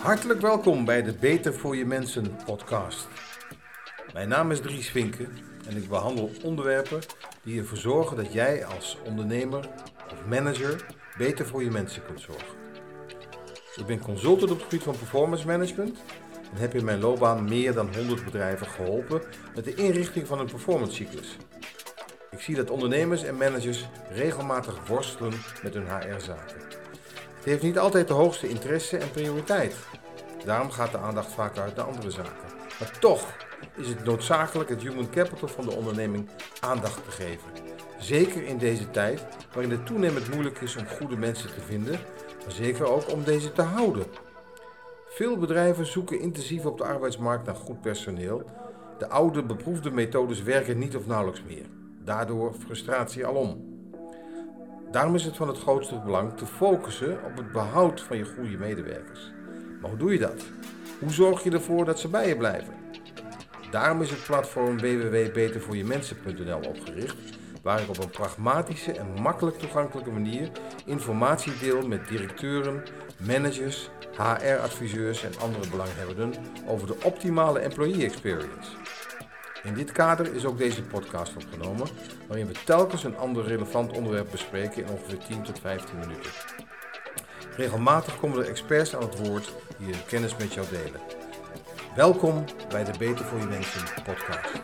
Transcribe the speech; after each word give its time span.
Hartelijk 0.00 0.40
welkom 0.40 0.84
bij 0.84 1.02
de 1.02 1.12
Beter 1.12 1.54
voor 1.54 1.76
je 1.76 1.84
Mensen 1.84 2.36
podcast. 2.44 3.08
Mijn 4.12 4.28
naam 4.28 4.50
is 4.50 4.60
Dries 4.60 4.90
Vinken 4.90 5.28
en 5.68 5.76
ik 5.76 5.88
behandel 5.88 6.30
onderwerpen 6.42 7.00
die 7.42 7.58
ervoor 7.58 7.76
zorgen 7.76 8.16
dat 8.16 8.32
jij 8.32 8.64
als 8.64 8.98
ondernemer 9.04 9.68
of 10.12 10.26
manager 10.26 10.86
beter 11.18 11.46
voor 11.46 11.62
je 11.62 11.70
mensen 11.70 12.02
kunt 12.06 12.20
zorgen. 12.20 12.58
Ik 13.76 13.86
ben 13.86 14.00
consultant 14.00 14.50
op 14.50 14.56
het 14.56 14.66
gebied 14.66 14.82
van 14.82 14.98
performance 14.98 15.46
management 15.46 15.98
en 16.52 16.60
heb 16.60 16.74
in 16.74 16.84
mijn 16.84 17.00
loopbaan 17.00 17.44
meer 17.44 17.74
dan 17.74 17.94
100 17.94 18.24
bedrijven 18.24 18.66
geholpen 18.66 19.22
met 19.54 19.64
de 19.64 19.74
inrichting 19.74 20.26
van 20.26 20.38
een 20.38 20.50
performance 20.50 20.94
cyclus. 20.94 21.36
Ik 22.30 22.40
zie 22.40 22.54
dat 22.54 22.70
ondernemers 22.70 23.22
en 23.22 23.36
managers 23.36 23.88
regelmatig 24.10 24.86
worstelen 24.86 25.32
met 25.62 25.74
hun 25.74 25.86
HR-zaken. 25.86 26.69
Het 27.40 27.48
heeft 27.48 27.62
niet 27.62 27.78
altijd 27.78 28.08
de 28.08 28.14
hoogste 28.14 28.48
interesse 28.48 28.96
en 28.96 29.10
prioriteit. 29.10 29.74
Daarom 30.44 30.70
gaat 30.70 30.92
de 30.92 30.98
aandacht 30.98 31.32
vaak 31.32 31.58
uit 31.58 31.76
naar 31.76 31.86
andere 31.86 32.10
zaken. 32.10 32.48
Maar 32.78 32.98
toch 32.98 33.36
is 33.76 33.88
het 33.88 34.04
noodzakelijk 34.04 34.70
het 34.70 34.82
human 34.82 35.10
capital 35.10 35.48
van 35.48 35.64
de 35.64 35.74
onderneming 35.74 36.28
aandacht 36.60 37.04
te 37.04 37.10
geven. 37.10 37.50
Zeker 37.98 38.42
in 38.44 38.58
deze 38.58 38.90
tijd 38.90 39.22
waarin 39.52 39.70
het 39.70 39.86
toenemend 39.86 40.30
moeilijk 40.32 40.60
is 40.60 40.76
om 40.76 40.86
goede 40.86 41.16
mensen 41.16 41.54
te 41.54 41.60
vinden, 41.60 42.00
maar 42.44 42.52
zeker 42.52 42.86
ook 42.86 43.12
om 43.12 43.24
deze 43.24 43.52
te 43.52 43.62
houden. 43.62 44.04
Veel 45.06 45.36
bedrijven 45.38 45.86
zoeken 45.86 46.20
intensief 46.20 46.64
op 46.64 46.78
de 46.78 46.84
arbeidsmarkt 46.84 47.46
naar 47.46 47.54
goed 47.54 47.80
personeel. 47.80 48.42
De 48.98 49.08
oude 49.08 49.42
beproefde 49.42 49.90
methodes 49.90 50.42
werken 50.42 50.78
niet 50.78 50.96
of 50.96 51.06
nauwelijks 51.06 51.42
meer. 51.42 51.66
Daardoor 52.04 52.54
frustratie 52.54 53.26
alom. 53.26 53.79
Daarom 54.90 55.14
is 55.14 55.24
het 55.24 55.36
van 55.36 55.48
het 55.48 55.58
grootste 55.58 55.98
belang 55.98 56.36
te 56.36 56.46
focussen 56.46 57.18
op 57.24 57.36
het 57.36 57.52
behoud 57.52 58.00
van 58.00 58.16
je 58.16 58.24
goede 58.24 58.56
medewerkers. 58.56 59.32
Maar 59.80 59.90
hoe 59.90 59.98
doe 59.98 60.12
je 60.12 60.18
dat? 60.18 60.42
Hoe 60.98 61.10
zorg 61.10 61.42
je 61.42 61.50
ervoor 61.50 61.84
dat 61.84 62.00
ze 62.00 62.08
bij 62.08 62.28
je 62.28 62.36
blijven? 62.36 62.74
Daarom 63.70 64.02
is 64.02 64.10
het 64.10 64.24
platform 64.24 64.78
www.betervoorjemensen.nl 64.78 66.60
opgericht, 66.68 67.16
waar 67.62 67.80
ik 67.80 67.88
op 67.88 67.98
een 67.98 68.10
pragmatische 68.10 68.92
en 68.92 69.22
makkelijk 69.22 69.58
toegankelijke 69.58 70.10
manier 70.10 70.50
informatie 70.84 71.58
deel 71.58 71.88
met 71.88 72.08
directeuren, 72.08 72.82
managers, 73.26 73.90
HR-adviseurs 74.16 75.24
en 75.24 75.38
andere 75.40 75.70
belanghebbenden 75.70 76.32
over 76.66 76.86
de 76.86 76.96
optimale 77.04 77.58
employee 77.58 78.04
experience. 78.04 78.70
In 79.62 79.74
dit 79.74 79.92
kader 79.92 80.34
is 80.34 80.44
ook 80.44 80.58
deze 80.58 80.82
podcast 80.82 81.32
opgenomen, 81.36 81.88
waarin 82.26 82.46
we 82.46 82.54
telkens 82.64 83.04
een 83.04 83.16
ander 83.16 83.44
relevant 83.44 83.92
onderwerp 83.92 84.30
bespreken 84.30 84.84
in 84.84 84.90
ongeveer 84.90 85.18
10 85.18 85.42
tot 85.42 85.58
15 85.58 85.98
minuten. 85.98 86.30
Regelmatig 87.56 88.18
komen 88.18 88.38
er 88.38 88.48
experts 88.48 88.96
aan 88.96 89.02
het 89.02 89.28
woord 89.28 89.52
die 89.78 89.92
hun 89.92 90.04
kennis 90.06 90.36
met 90.36 90.54
jou 90.54 90.66
delen. 90.70 91.00
Welkom 91.96 92.44
bij 92.68 92.84
de 92.84 92.98
Beter 92.98 93.24
voor 93.24 93.38
je 93.38 93.44
Mensen 93.44 93.82
podcast. 94.04 94.60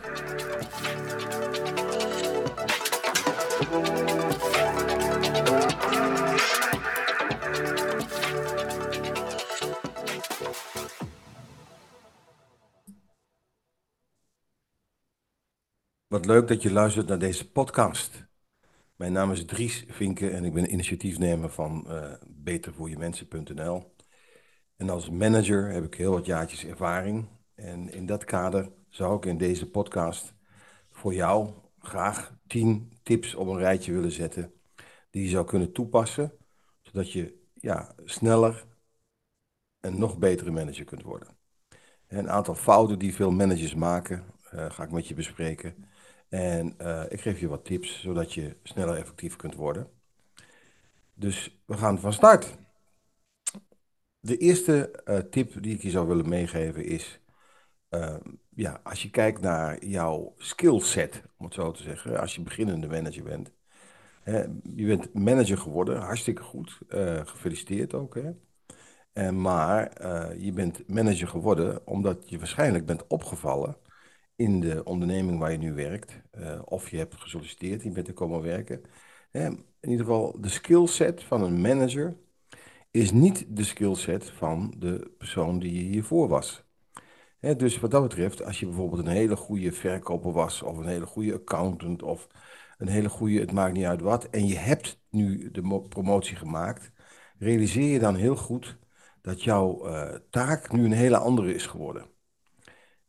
Leuk 16.25 16.47
dat 16.47 16.61
je 16.61 16.71
luistert 16.71 17.07
naar 17.07 17.19
deze 17.19 17.51
podcast. 17.51 18.27
Mijn 18.95 19.11
naam 19.11 19.31
is 19.31 19.45
Dries 19.45 19.85
Vinken 19.87 20.33
en 20.33 20.43
ik 20.43 20.53
ben 20.53 20.71
initiatiefnemer 20.71 21.49
van 21.49 21.85
uh, 21.87 22.13
betervoorjemensen.nl. 22.27 23.95
En 24.75 24.89
als 24.89 25.09
manager 25.09 25.71
heb 25.71 25.83
ik 25.83 25.93
heel 25.93 26.11
wat 26.11 26.25
jaartjes 26.25 26.65
ervaring. 26.65 27.27
En 27.55 27.91
in 27.91 28.05
dat 28.05 28.23
kader 28.23 28.71
zou 28.89 29.17
ik 29.17 29.25
in 29.25 29.37
deze 29.37 29.69
podcast 29.69 30.33
voor 30.91 31.13
jou 31.13 31.53
graag 31.79 32.33
10 32.47 32.91
tips 33.03 33.35
op 33.35 33.47
een 33.47 33.57
rijtje 33.57 33.93
willen 33.93 34.11
zetten 34.11 34.53
die 35.09 35.23
je 35.23 35.29
zou 35.29 35.45
kunnen 35.45 35.71
toepassen, 35.71 36.31
zodat 36.81 37.11
je 37.11 37.43
ja, 37.53 37.95
sneller 38.05 38.65
een 39.79 39.99
nog 39.99 40.17
betere 40.17 40.51
manager 40.51 40.85
kunt 40.85 41.03
worden. 41.03 41.37
Een 42.07 42.29
aantal 42.29 42.55
fouten 42.55 42.99
die 42.99 43.15
veel 43.15 43.31
managers 43.31 43.75
maken, 43.75 44.23
uh, 44.53 44.71
ga 44.71 44.83
ik 44.83 44.91
met 44.91 45.07
je 45.07 45.13
bespreken. 45.13 45.85
En 46.29 46.75
uh, 46.81 47.03
ik 47.09 47.21
geef 47.21 47.39
je 47.39 47.47
wat 47.47 47.65
tips, 47.65 48.01
zodat 48.01 48.33
je 48.33 48.55
sneller 48.63 48.97
effectief 48.97 49.35
kunt 49.35 49.55
worden. 49.55 49.87
Dus 51.13 51.61
we 51.65 51.77
gaan 51.77 51.99
van 51.99 52.13
start. 52.13 52.57
De 54.19 54.37
eerste 54.37 55.03
uh, 55.05 55.17
tip 55.17 55.63
die 55.63 55.75
ik 55.75 55.81
je 55.81 55.89
zou 55.89 56.07
willen 56.07 56.29
meegeven 56.29 56.85
is, 56.85 57.19
uh, 57.89 58.17
ja, 58.49 58.79
als 58.83 59.03
je 59.03 59.09
kijkt 59.09 59.41
naar 59.41 59.85
jouw 59.85 60.33
skillset, 60.37 61.23
om 61.37 61.45
het 61.45 61.53
zo 61.53 61.71
te 61.71 61.83
zeggen, 61.83 62.19
als 62.19 62.35
je 62.35 62.41
beginnende 62.41 62.87
manager 62.87 63.23
bent. 63.23 63.51
Hè, 64.23 64.39
je 64.75 64.85
bent 64.85 65.13
manager 65.13 65.57
geworden, 65.57 65.97
hartstikke 66.01 66.41
goed, 66.41 66.79
gefeliciteerd 67.23 67.93
ook. 67.93 68.15
Hè. 68.15 68.31
En, 69.13 69.41
maar 69.41 70.03
je 70.37 70.51
bent 70.51 70.87
manager 70.87 71.27
geworden 71.27 71.87
omdat 71.87 72.29
je 72.29 72.37
waarschijnlijk 72.37 72.85
bent 72.85 73.07
opgevallen 73.07 73.77
in 74.37 74.59
de 74.59 74.83
onderneming 74.83 75.39
waar 75.39 75.51
je 75.51 75.57
nu 75.57 75.73
werkt, 75.73 76.21
uh, 76.39 76.61
of 76.65 76.89
je 76.89 76.97
hebt 76.97 77.15
gesolliciteerd, 77.15 77.83
je 77.83 77.91
bent 77.91 78.07
er 78.07 78.13
komen 78.13 78.41
werken. 78.41 78.81
in 79.31 79.65
ieder 79.81 80.05
geval, 80.05 80.41
de 80.41 80.49
skillset 80.49 81.23
van 81.23 81.43
een 81.43 81.61
manager 81.61 82.17
is 82.91 83.11
niet 83.11 83.45
de 83.49 83.63
skillset 83.63 84.29
van 84.29 84.73
de 84.77 85.11
persoon 85.17 85.59
die 85.59 85.73
je 85.73 85.79
hiervoor 85.91 86.27
was. 86.27 86.63
dus 87.57 87.79
wat 87.79 87.91
dat 87.91 88.01
betreft, 88.01 88.43
als 88.43 88.59
je 88.59 88.65
bijvoorbeeld 88.65 89.01
een 89.01 89.11
hele 89.11 89.35
goede 89.35 89.71
verkoper 89.71 90.31
was, 90.31 90.61
of 90.61 90.77
een 90.77 90.87
hele 90.87 91.05
goede 91.05 91.33
accountant, 91.33 92.03
of 92.03 92.27
een 92.77 92.87
hele 92.87 93.09
goede, 93.09 93.39
het 93.39 93.51
maakt 93.51 93.73
niet 93.73 93.85
uit 93.85 94.01
wat, 94.01 94.29
en 94.29 94.47
je 94.47 94.57
hebt 94.57 95.01
nu 95.09 95.51
de 95.51 95.85
promotie 95.89 96.35
gemaakt, 96.35 96.91
realiseer 97.37 97.91
je 97.93 97.99
dan 97.99 98.15
heel 98.15 98.35
goed 98.35 98.77
dat 99.21 99.43
jouw 99.43 99.87
uh, 99.87 100.15
taak 100.29 100.71
nu 100.71 100.85
een 100.85 100.91
hele 100.91 101.17
andere 101.17 101.53
is 101.53 101.65
geworden. 101.65 102.16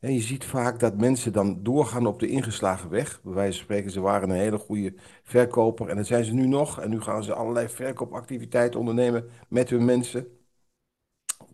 En 0.00 0.12
je 0.14 0.20
ziet 0.20 0.44
vaak 0.44 0.81
dat 0.81 0.97
mensen 0.97 1.32
dan 1.32 1.62
doorgaan 1.62 2.06
op 2.06 2.20
de 2.20 2.28
ingeslagen 2.28 2.91
weg. 2.91 3.22
Bij 3.22 3.32
wijze 3.32 3.56
van 3.56 3.64
spreken, 3.64 3.91
ze 3.91 4.00
waren 4.00 4.31
een 4.31 4.36
hele 4.36 4.59
goede 4.59 4.94
verkoper 5.22 5.88
en 5.88 5.97
dat 5.97 6.06
zijn 6.06 6.25
ze 6.25 6.32
nu 6.34 6.47
nog. 6.47 6.81
En 6.81 6.91
nu 6.91 7.00
gaan 7.00 7.25
ze 7.25 7.34
allerlei 7.34 7.69
verkoopactiviteiten 7.69 8.81
ondernemen 8.81 9.28
met 9.48 9.70
hun 9.70 9.84
mensen. 9.84 10.26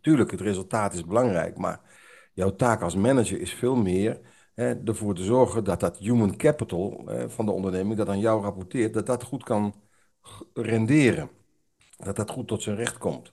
Tuurlijk, 0.00 0.30
het 0.30 0.40
resultaat 0.40 0.94
is 0.94 1.04
belangrijk, 1.04 1.58
maar 1.58 1.80
jouw 2.34 2.56
taak 2.56 2.82
als 2.82 2.94
manager 2.94 3.40
is 3.40 3.52
veel 3.52 3.76
meer 3.76 4.20
hè, 4.54 4.74
ervoor 4.84 5.14
te 5.14 5.24
zorgen 5.24 5.64
dat 5.64 5.80
dat 5.80 5.98
human 5.98 6.36
capital 6.36 7.08
van 7.28 7.46
de 7.46 7.52
onderneming 7.52 7.96
dat 7.96 8.08
aan 8.08 8.18
jou 8.18 8.42
rapporteert, 8.42 8.94
dat 8.94 9.06
dat 9.06 9.22
goed 9.22 9.42
kan 9.44 9.74
renderen. 10.54 11.30
Dat 11.96 12.16
dat 12.16 12.30
goed 12.30 12.48
tot 12.48 12.62
zijn 12.62 12.76
recht 12.76 12.98
komt. 12.98 13.32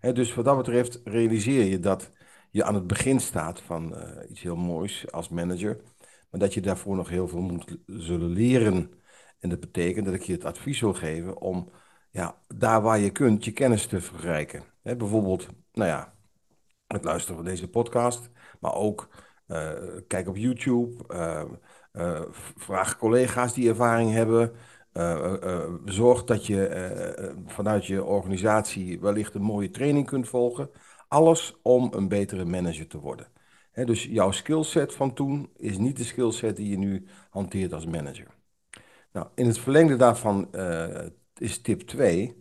Hè, 0.00 0.12
dus 0.12 0.34
wat 0.34 0.44
dat 0.44 0.56
betreft 0.56 1.00
realiseer 1.04 1.64
je 1.64 1.80
dat 1.80 2.10
je 2.50 2.64
aan 2.64 2.74
het 2.74 2.86
begin 2.86 3.20
staat 3.20 3.60
van 3.60 3.94
uh, 3.94 4.30
iets 4.30 4.42
heel 4.42 4.56
moois 4.56 5.12
als 5.12 5.28
manager, 5.28 5.80
maar 6.30 6.40
dat 6.40 6.54
je 6.54 6.60
daarvoor 6.60 6.96
nog 6.96 7.08
heel 7.08 7.28
veel 7.28 7.40
moet 7.40 7.78
zullen 7.86 8.28
leren. 8.28 8.90
En 9.38 9.48
dat 9.48 9.60
betekent 9.60 10.04
dat 10.04 10.14
ik 10.14 10.22
je 10.22 10.32
het 10.32 10.44
advies 10.44 10.80
wil 10.80 10.94
geven 10.94 11.40
om 11.40 11.70
ja, 12.10 12.38
daar 12.48 12.82
waar 12.82 12.98
je 12.98 13.10
kunt 13.10 13.44
je 13.44 13.52
kennis 13.52 13.86
te 13.86 14.00
verrijken. 14.00 14.62
Bijvoorbeeld, 14.82 15.46
nou 15.72 15.88
ja, 15.88 16.14
het 16.86 17.04
luisteren 17.04 17.36
van 17.36 17.44
deze 17.44 17.70
podcast, 17.70 18.30
maar 18.60 18.74
ook 18.74 19.08
uh, 19.46 19.72
kijk 20.06 20.28
op 20.28 20.36
YouTube, 20.36 21.04
uh, 21.92 22.22
vraag 22.56 22.98
collega's 22.98 23.54
die 23.54 23.68
ervaring 23.68 24.12
hebben. 24.12 24.52
zorg 25.84 26.24
dat 26.24 26.46
je 26.46 27.34
vanuit 27.46 27.86
je 27.86 28.04
organisatie 28.04 29.00
wellicht 29.00 29.34
een 29.34 29.42
mooie 29.42 29.70
training 29.70 30.06
kunt 30.06 30.28
volgen. 30.28 30.70
Alles 31.10 31.54
om 31.62 31.92
een 31.94 32.08
betere 32.08 32.44
manager 32.44 32.86
te 32.86 32.98
worden. 32.98 33.26
dus 33.72 34.04
jouw 34.04 34.30
skillset 34.30 34.94
van 34.94 35.12
toen 35.14 35.50
is 35.56 35.78
niet 35.78 35.96
de 35.96 36.04
skillset 36.04 36.56
die 36.56 36.70
je 36.70 36.78
nu 36.78 37.06
hanteert 37.30 37.72
als 37.72 37.86
manager. 37.86 38.26
Nou, 39.12 39.26
in 39.34 39.46
het 39.46 39.58
verlengde 39.58 39.96
daarvan 39.96 40.48
uh, 40.52 40.86
is 41.36 41.60
tip 41.60 41.80
2. 41.80 42.36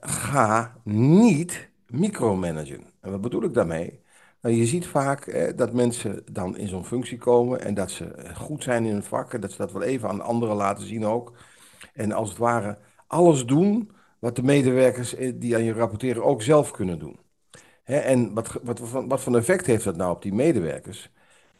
ga 0.00 0.76
niet 0.84 1.70
micromanagen. 1.86 2.84
En 3.00 3.10
wat 3.10 3.20
bedoel 3.20 3.42
ik 3.42 3.54
daarmee? 3.54 4.02
Nou, 4.40 4.54
je 4.54 4.66
ziet 4.66 4.86
vaak 4.86 5.52
dat 5.56 5.72
mensen 5.72 6.22
dan 6.32 6.56
in 6.56 6.68
zo'n 6.68 6.84
functie 6.84 7.18
komen 7.18 7.60
en 7.60 7.74
dat 7.74 7.90
ze 7.90 8.32
goed 8.34 8.62
zijn 8.62 8.84
in 8.84 8.92
hun 8.92 9.02
vak 9.02 9.34
en 9.34 9.40
dat 9.40 9.50
ze 9.50 9.56
dat 9.56 9.72
wel 9.72 9.82
even 9.82 10.08
aan 10.08 10.20
anderen 10.20 10.56
laten 10.56 10.86
zien 10.86 11.06
ook. 11.06 11.32
En 11.92 12.12
als 12.12 12.28
het 12.28 12.38
ware 12.38 12.78
alles 13.06 13.46
doen 13.46 13.90
wat 14.18 14.36
de 14.36 14.42
medewerkers 14.42 15.14
eh, 15.14 15.32
die 15.36 15.54
aan 15.56 15.64
je 15.64 15.72
rapporteren 15.72 16.24
ook 16.24 16.42
zelf 16.42 16.70
kunnen 16.70 16.98
doen 16.98 17.23
en 17.84 18.34
wat, 18.34 18.58
wat, 18.62 18.78
wat, 18.78 19.04
wat 19.08 19.20
voor 19.20 19.36
effect 19.36 19.66
heeft 19.66 19.84
dat 19.84 19.96
nou 19.96 20.14
op 20.14 20.22
die 20.22 20.32
medewerkers? 20.34 21.10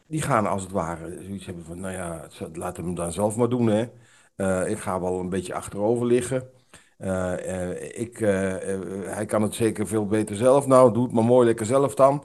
Die 0.07 0.21
gaan 0.21 0.47
als 0.47 0.63
het 0.63 0.71
ware 0.71 1.23
zoiets 1.23 1.45
hebben 1.45 1.65
van, 1.65 1.79
nou 1.79 1.93
ja, 1.93 2.27
laat 2.53 2.77
hem 2.77 2.95
dan 2.95 3.11
zelf 3.11 3.35
maar 3.35 3.49
doen. 3.49 3.67
Hè. 3.67 3.89
Uh, 4.37 4.69
ik 4.69 4.77
ga 4.77 5.01
wel 5.01 5.19
een 5.19 5.29
beetje 5.29 5.53
achterover 5.53 6.05
liggen. 6.05 6.49
ik, 7.95 8.17
hij 9.05 9.25
kan 9.27 9.41
het 9.41 9.53
zeker 9.55 9.87
veel 9.87 10.07
beter 10.07 10.35
zelf. 10.35 10.67
Nou, 10.67 10.93
doe 10.93 11.03
het 11.03 11.13
maar 11.13 11.23
mooi 11.23 11.45
lekker 11.45 11.65
zelf 11.65 11.95
dan. 11.95 12.23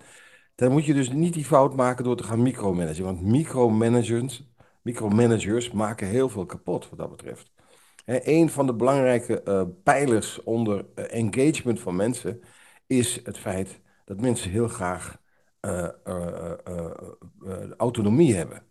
Dan 0.54 0.72
moet 0.72 0.84
je 0.84 0.94
dus 0.94 1.10
niet 1.10 1.34
die 1.34 1.44
fout 1.44 1.76
maken 1.76 2.04
door 2.04 2.16
te 2.16 2.24
gaan 2.24 2.42
micromanagen. 2.42 3.04
Want 3.04 3.22
micromanagers, 3.22 4.50
micromanagers 4.82 5.70
maken 5.70 6.06
heel 6.06 6.28
veel 6.28 6.46
kapot 6.46 6.88
wat 6.88 6.98
dat 6.98 7.10
betreft. 7.10 7.50
een 8.04 8.50
van 8.50 8.66
de 8.66 8.74
belangrijke 8.74 9.68
pijlers 9.82 10.42
onder 10.42 10.86
engagement 10.94 11.80
van 11.80 11.96
mensen 11.96 12.40
is 12.86 13.20
het 13.24 13.38
feit 13.38 13.80
dat 14.10 14.20
mensen 14.20 14.50
heel 14.50 14.68
graag 14.68 15.18
autonomie 17.76 18.34
hebben. 18.34 18.62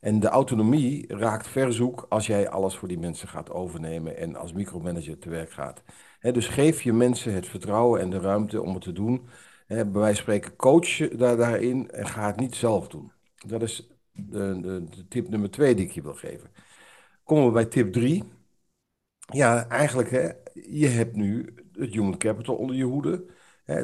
En 0.00 0.20
de 0.20 0.28
autonomie 0.28 1.14
raakt 1.14 1.48
verzoek 1.48 2.06
als 2.08 2.26
jij 2.26 2.48
alles 2.48 2.76
voor 2.76 2.88
die 2.88 2.98
mensen 2.98 3.28
gaat 3.28 3.50
overnemen 3.50 4.16
en 4.16 4.36
als 4.36 4.52
micromanager 4.52 5.18
te 5.18 5.30
werk 5.30 5.50
gaat. 5.50 5.82
dus 6.20 6.48
geef 6.48 6.82
je 6.82 6.92
mensen 6.92 7.34
het 7.34 7.46
vertrouwen 7.46 8.00
en 8.00 8.10
de 8.10 8.20
ruimte 8.20 8.62
om 8.62 8.74
het 8.74 8.82
te 8.82 8.92
doen. 8.92 9.28
He, 9.66 9.86
bij 9.86 10.00
wijze 10.00 10.20
spreken, 10.20 10.56
coach 10.56 11.08
daar, 11.08 11.36
daarin 11.36 11.90
en 11.90 12.06
ga 12.06 12.26
het 12.26 12.36
niet 12.36 12.54
zelf 12.54 12.88
doen. 12.88 13.12
Dat 13.46 13.62
is 13.62 13.88
de, 14.12 14.60
de, 14.60 14.84
de 14.84 15.08
tip 15.08 15.28
nummer 15.28 15.50
twee 15.50 15.74
die 15.74 15.86
ik 15.86 15.92
je 15.92 16.02
wil 16.02 16.14
geven. 16.14 16.50
Komen 17.24 17.46
we 17.46 17.52
bij 17.52 17.64
tip 17.64 17.92
drie. 17.92 18.24
Ja, 19.32 19.68
eigenlijk, 19.68 20.10
hè, 20.10 20.30
je 20.52 20.86
hebt 20.86 21.16
nu 21.16 21.54
het 21.72 21.92
human 21.94 22.18
capital 22.18 22.56
onder 22.56 22.76
je 22.76 22.84
hoede. 22.84 23.36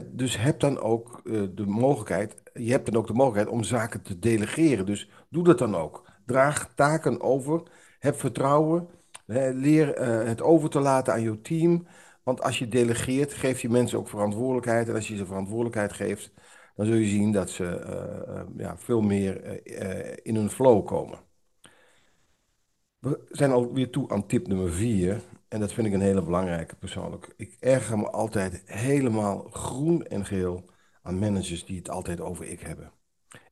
Dus 0.05 0.39
heb 0.39 0.61
dan 0.61 0.81
ook 0.81 1.21
uh, 1.25 1.43
de 1.55 1.67
mogelijkheid, 1.67 2.43
je 2.53 2.71
hebt 2.71 2.87
dan 2.87 2.97
ook 2.97 3.07
de 3.07 3.13
mogelijkheid 3.13 3.57
om 3.57 3.63
zaken 3.63 4.03
te 4.03 4.19
delegeren. 4.19 4.87
Dus 4.87 5.11
doe 5.29 5.45
dat 5.45 5.59
dan 5.59 5.75
ook. 5.75 6.11
Draag 6.27 6.75
taken 6.75 7.21
over. 7.21 7.63
Heb 7.99 8.19
vertrouwen. 8.19 8.89
Leer 9.27 10.01
uh, 10.01 10.27
het 10.27 10.43
over 10.43 10.71
te 10.71 10.81
laten 10.81 11.13
aan 11.13 11.23
je 11.23 11.41
team. 11.41 11.87
Want 12.23 12.43
als 12.43 12.59
je 12.59 12.69
delegeert, 12.69 13.33
geef 13.33 13.61
je 13.61 13.69
mensen 13.69 13.99
ook 13.99 14.09
verantwoordelijkheid. 14.09 14.89
En 14.89 14.95
als 14.95 15.09
je 15.09 15.17
ze 15.17 15.27
verantwoordelijkheid 15.27 15.93
geeft, 15.93 16.33
dan 16.77 16.87
zul 16.87 16.95
je 16.95 17.07
zien 17.07 17.33
dat 17.33 17.51
ze 17.51 17.65
uh, 17.65 18.43
ja, 18.57 18.79
veel 18.79 19.01
meer 19.01 19.61
in 20.27 20.35
hun 20.37 20.51
flow 20.51 20.87
komen. 20.87 21.19
We 22.99 23.21
zijn 23.31 23.51
alweer 23.51 23.91
toe 23.91 24.09
aan 24.09 24.27
tip 24.27 24.47
nummer 24.47 24.73
vier. 24.73 25.21
En 25.55 25.61
dat 25.61 25.73
vind 25.73 25.87
ik 25.87 25.93
een 25.93 26.01
hele 26.01 26.23
belangrijke 26.23 26.77
persoonlijk. 26.77 27.35
Ik 27.37 27.57
erger 27.61 27.99
me 27.99 28.11
altijd 28.11 28.63
helemaal 28.65 29.47
groen 29.51 30.07
en 30.07 30.25
geel 30.25 30.65
aan 31.03 31.19
managers 31.19 31.65
die 31.65 31.79
het 31.79 31.91
altijd 31.91 32.21
over 32.21 32.47
ik 32.49 32.61
hebben. 32.61 32.93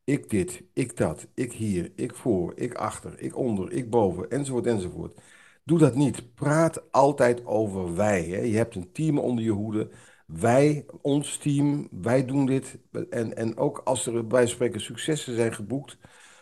Ik 0.05 0.31
dit, 0.31 0.63
ik 0.73 0.97
dat, 0.97 1.27
ik 1.35 1.53
hier, 1.53 1.93
ik 1.97 2.15
voor, 2.15 2.53
ik 2.57 2.75
achter, 2.75 3.21
ik 3.21 3.37
onder, 3.37 3.73
ik 3.73 3.91
boven, 3.91 4.31
enzovoort, 4.31 4.67
enzovoort. 4.67 5.21
Doe 5.65 5.79
dat 5.79 5.95
niet. 5.95 6.35
Praat 6.35 6.93
altijd 6.93 7.47
over 7.47 7.97
wij. 7.97 8.23
Hè. 8.25 8.39
Je 8.39 8.57
hebt 8.57 8.75
een 8.75 8.93
team 8.93 9.19
onder 9.19 9.45
je 9.45 9.51
hoede. 9.51 9.91
Wij, 10.27 10.87
ons 11.03 11.37
team, 11.37 11.89
wij 11.91 12.25
doen 12.25 12.47
dit. 12.47 12.79
En, 13.11 13.37
en 13.37 13.57
ook 13.57 13.79
als 13.79 14.07
er 14.07 14.27
bij 14.27 14.47
spreken 14.47 14.81
successen 14.81 15.35
zijn 15.35 15.55
geboekt, 15.55 15.99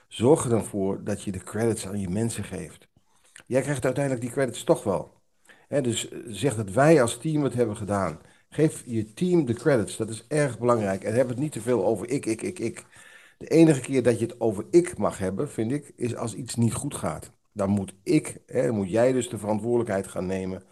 zorg 0.09 0.45
er 0.45 0.51
dan 0.51 0.65
voor 0.65 1.05
dat 1.05 1.23
je 1.23 1.33
de 1.33 1.43
credits 1.43 1.87
aan 1.87 2.01
je 2.01 2.09
mensen 2.09 2.45
geeft. 2.45 2.89
Jij 3.47 3.63
krijgt 3.63 3.85
uiteindelijk 3.85 4.25
die 4.25 4.33
credits 4.33 4.65
toch 4.65 4.85
wel. 4.85 5.19
Dus 5.78 6.08
zeg 6.26 6.56
dat 6.56 6.70
wij 6.70 7.02
als 7.02 7.19
team 7.19 7.43
het 7.44 7.55
hebben 7.55 7.76
gedaan. 7.76 8.20
Geef 8.49 8.82
je 8.87 9.12
team 9.12 9.44
de 9.44 9.55
credits. 9.55 9.96
Dat 9.96 10.08
is 10.08 10.25
erg 10.28 10.58
belangrijk. 10.58 11.05
En 11.05 11.14
heb 11.14 11.28
het 11.28 11.38
niet 11.38 11.52
te 11.52 11.61
veel 11.61 11.87
over 11.87 12.11
ik, 12.11 12.26
ik, 12.26 12.43
ik, 12.43 12.58
ik. 12.58 12.84
De 13.38 13.46
enige 13.46 13.81
keer 13.81 14.02
dat 14.02 14.19
je 14.19 14.26
het 14.26 14.40
over 14.40 14.64
ik 14.70 14.99
mag 14.99 15.19
hebben, 15.19 15.50
vind 15.50 15.72
ik, 15.72 15.93
is 15.96 16.17
als 16.17 16.34
iets 16.34 16.55
niet 16.55 16.75
goed 16.75 16.94
gaat. 16.94 17.32
Dan 17.52 17.70
moet 17.70 17.94
ik, 18.02 18.40
hè, 18.46 18.70
moet 18.70 18.90
jij 18.90 19.12
dus 19.12 19.28
de 19.28 19.38
verantwoordelijkheid 19.38 20.08
gaan 20.08 20.26
nemen 20.26 20.62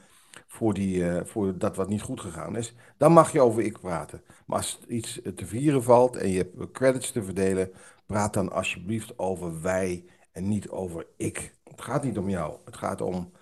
voor, 0.47 0.75
die, 0.75 0.97
uh, 0.97 1.21
voor 1.25 1.59
dat 1.59 1.77
wat 1.77 1.89
niet 1.89 2.03
goed 2.03 2.21
gegaan 2.21 2.57
is. 2.57 2.75
Dan 2.97 3.13
mag 3.13 3.33
je 3.33 3.41
over 3.41 3.63
ik 3.63 3.81
praten. 3.81 4.23
Maar 4.47 4.59
als 4.59 4.81
iets 4.89 5.21
te 5.35 5.47
vieren 5.47 5.83
valt 5.83 6.17
en 6.17 6.31
je 6.31 6.37
hebt 6.39 6.73
credits 6.73 7.13
te 7.13 7.23
verdelen, 7.23 7.73
praat 8.07 8.35
dan 8.35 8.53
alsjeblieft 8.53 9.19
over 9.19 9.63
wij 9.63 10.05
en 10.33 10.49
niet 10.49 10.69
over 10.69 11.07
ik. 11.17 11.55
Het 11.65 11.83
gaat 11.83 12.05
niet 12.05 12.19
om 12.19 12.29
jou, 12.29 12.57
het 12.65 12.77
gaat 12.77 13.01
om 13.01 13.33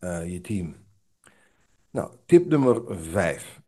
uh, 0.00 0.32
je 0.32 0.40
team. 0.40 0.76
Nou, 1.92 2.16
tip 2.26 2.46
nummer 2.46 2.82
vijf. 3.00 3.60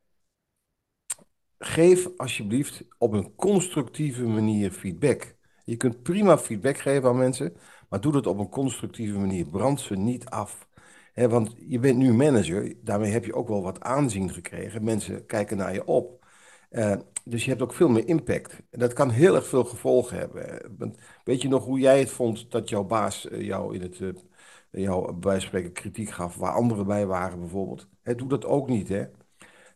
Geef 1.59 2.09
alsjeblieft 2.17 2.85
op 2.99 3.13
een 3.13 3.35
constructieve 3.35 4.25
manier 4.25 4.71
feedback. 4.71 5.37
Je 5.65 5.77
kunt 5.77 6.03
prima 6.03 6.39
feedback 6.39 6.79
geven 6.79 7.09
aan 7.09 7.19
mensen, 7.19 7.57
maar 7.89 8.01
doe 8.01 8.13
dat 8.13 8.27
op 8.27 8.39
een 8.39 8.49
constructieve 8.49 9.19
manier. 9.19 9.49
Brand 9.49 9.81
ze 9.81 9.97
niet 9.97 10.27
af. 10.27 10.69
want 11.15 11.55
je 11.59 11.79
bent 11.79 11.97
nu 11.99 12.13
manager, 12.13 12.75
daarmee 12.83 13.11
heb 13.11 13.25
je 13.25 13.35
ook 13.35 13.49
wel 13.49 13.63
wat 13.63 13.81
aanzien 13.81 14.33
gekregen. 14.33 14.85
Mensen 14.85 15.27
kijken 15.27 15.57
naar 15.57 15.73
je 15.75 15.87
op. 15.87 16.24
Uh, 16.75 16.95
dus 17.25 17.45
je 17.45 17.51
hebt 17.51 17.63
ook 17.63 17.73
veel 17.73 17.89
meer 17.89 18.09
impact. 18.09 18.63
En 18.71 18.79
dat 18.79 18.93
kan 18.93 19.11
heel 19.11 19.35
erg 19.35 19.47
veel 19.47 19.65
gevolgen 19.65 20.19
hebben. 20.19 20.95
weet 21.25 21.43
je 21.43 21.49
nog 21.49 21.65
hoe 21.65 21.79
jij 21.79 21.99
het 21.99 22.11
vond 22.11 22.51
dat 22.51 22.69
jouw 22.69 22.85
baas 22.85 23.27
uh, 23.27 23.41
jou 23.41 23.75
in 23.75 23.83
het, 23.83 24.01
uh, 24.01 24.13
jou 24.71 25.13
bij 25.13 25.41
spreken 25.41 25.73
kritiek 25.73 26.11
gaf, 26.11 26.37
waar 26.37 26.53
anderen 26.53 26.87
bij 26.87 27.07
waren 27.07 27.41
bijvoorbeeld? 27.41 27.89
doe 28.03 28.29
dat 28.29 28.45
ook 28.45 28.69
niet, 28.69 28.89
hè? 28.89 29.05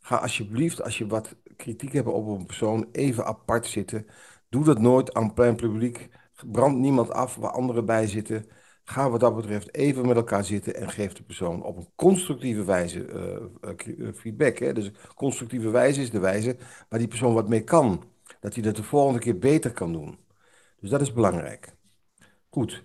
Ga 0.00 0.16
alsjeblieft, 0.16 0.82
als 0.82 0.98
je 0.98 1.06
wat 1.06 1.36
kritiek 1.56 1.92
hebt 1.92 2.08
op 2.08 2.26
een 2.26 2.46
persoon, 2.46 2.88
even 2.92 3.24
apart 3.26 3.66
zitten. 3.66 4.06
Doe 4.48 4.64
dat 4.64 4.78
nooit 4.78 5.14
aan 5.14 5.34
plein 5.34 5.56
publiek. 5.56 6.08
Brand 6.46 6.78
niemand 6.78 7.10
af 7.10 7.36
waar 7.36 7.50
anderen 7.50 7.84
bij 7.84 8.06
zitten. 8.06 8.46
Ga 8.88 9.10
wat 9.10 9.20
dat 9.20 9.36
betreft 9.36 9.74
even 9.74 10.06
met 10.06 10.16
elkaar 10.16 10.44
zitten 10.44 10.74
en 10.74 10.90
geef 10.90 11.12
de 11.12 11.22
persoon 11.22 11.62
op 11.62 11.76
een 11.76 11.88
constructieve 11.94 12.64
wijze 12.64 13.06
uh, 13.96 14.08
feedback. 14.14 14.58
Hè? 14.58 14.72
Dus 14.72 14.90
constructieve 15.14 15.70
wijze 15.70 16.00
is 16.00 16.10
de 16.10 16.18
wijze 16.18 16.56
waar 16.88 16.98
die 16.98 17.08
persoon 17.08 17.34
wat 17.34 17.48
mee 17.48 17.64
kan. 17.64 18.04
Dat 18.40 18.54
hij 18.54 18.62
dat 18.62 18.76
de 18.76 18.82
volgende 18.82 19.18
keer 19.20 19.38
beter 19.38 19.72
kan 19.72 19.92
doen. 19.92 20.18
Dus 20.80 20.90
dat 20.90 21.00
is 21.00 21.12
belangrijk. 21.12 21.74
Goed. 22.50 22.84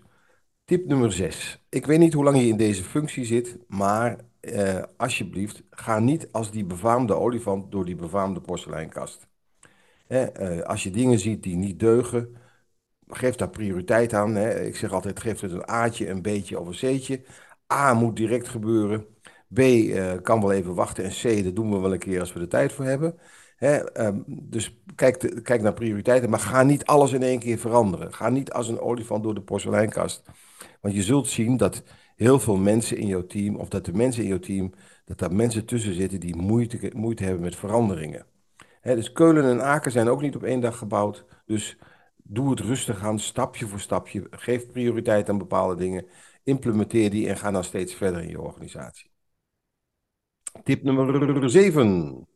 Tip 0.65 0.85
nummer 0.85 1.11
6. 1.11 1.65
Ik 1.69 1.85
weet 1.85 1.99
niet 1.99 2.13
hoe 2.13 2.23
lang 2.23 2.37
je 2.37 2.47
in 2.47 2.57
deze 2.57 2.83
functie 2.83 3.25
zit, 3.25 3.57
maar 3.67 4.17
alsjeblieft, 4.97 5.63
ga 5.69 5.99
niet 5.99 6.31
als 6.31 6.51
die 6.51 6.65
befaamde 6.65 7.13
olifant 7.13 7.71
door 7.71 7.85
die 7.85 7.95
befaamde 7.95 8.41
porseleinkast. 8.41 9.27
als 10.63 10.83
je 10.83 10.89
dingen 10.89 11.19
ziet 11.19 11.43
die 11.43 11.55
niet 11.55 11.79
deugen, 11.79 12.35
geef 13.07 13.35
daar 13.35 13.49
prioriteit 13.49 14.13
aan. 14.13 14.35
Hè. 14.35 14.61
Ik 14.65 14.75
zeg 14.75 14.91
altijd, 14.91 15.19
geef 15.19 15.39
het 15.39 15.51
een 15.51 15.67
A'tje, 15.67 16.09
een 16.09 16.21
B'tje 16.21 16.59
of 16.59 16.67
een 16.67 16.97
C'tje. 16.97 17.21
A 17.73 17.93
moet 17.93 18.15
direct 18.15 18.47
gebeuren. 18.47 19.05
B 19.53 19.59
uh, 19.59 20.13
kan 20.21 20.41
wel 20.41 20.51
even 20.51 20.75
wachten. 20.75 21.03
En 21.03 21.09
C, 21.09 21.43
dat 21.43 21.55
doen 21.55 21.71
we 21.71 21.79
wel 21.79 21.93
een 21.93 21.99
keer 21.99 22.19
als 22.19 22.33
we 22.33 22.39
er 22.39 22.47
tijd 22.47 22.73
voor 22.73 22.85
hebben. 22.85 23.19
Hè, 23.55 24.05
um, 24.05 24.23
dus 24.27 24.81
kijk, 24.95 25.43
kijk 25.43 25.61
naar 25.61 25.73
prioriteiten, 25.73 26.29
maar 26.29 26.39
ga 26.39 26.63
niet 26.63 26.85
alles 26.85 27.11
in 27.11 27.23
één 27.23 27.39
keer 27.39 27.57
veranderen. 27.57 28.13
Ga 28.13 28.29
niet 28.29 28.51
als 28.51 28.67
een 28.67 28.79
olifant 28.79 29.23
door 29.23 29.33
de 29.33 29.41
porseleinkast. 29.41 30.23
Want 30.81 30.95
je 30.95 31.03
zult 31.03 31.27
zien 31.27 31.57
dat 31.57 31.83
heel 32.15 32.39
veel 32.39 32.57
mensen 32.57 32.97
in 32.97 33.07
jouw 33.07 33.25
team, 33.25 33.55
of 33.55 33.67
dat 33.67 33.85
de 33.85 33.93
mensen 33.93 34.23
in 34.23 34.29
jouw 34.29 34.39
team, 34.39 34.73
dat 35.05 35.17
daar 35.19 35.35
mensen 35.35 35.65
tussen 35.65 35.93
zitten 35.93 36.19
die 36.19 36.35
moeite, 36.35 36.91
moeite 36.95 37.23
hebben 37.23 37.43
met 37.43 37.55
veranderingen. 37.55 38.25
dus 38.81 39.11
Keulen 39.11 39.43
en 39.43 39.63
Aken 39.63 39.91
zijn 39.91 40.09
ook 40.09 40.21
niet 40.21 40.35
op 40.35 40.43
één 40.43 40.59
dag 40.59 40.77
gebouwd. 40.77 41.25
Dus 41.45 41.77
doe 42.23 42.49
het 42.49 42.59
rustig 42.59 43.03
aan, 43.03 43.19
stapje 43.19 43.67
voor 43.67 43.79
stapje. 43.79 44.27
Geef 44.29 44.71
prioriteit 44.71 45.29
aan 45.29 45.37
bepaalde 45.37 45.75
dingen. 45.75 46.05
Implementeer 46.43 47.09
die 47.09 47.29
en 47.29 47.37
ga 47.37 47.51
dan 47.51 47.63
steeds 47.63 47.93
verder 47.93 48.21
in 48.21 48.29
je 48.29 48.41
organisatie. 48.41 49.11
Tip 50.63 50.83
nummer 50.83 51.49
7. 51.49 52.27